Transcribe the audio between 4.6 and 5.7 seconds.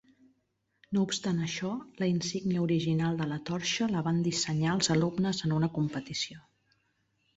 els alumnes en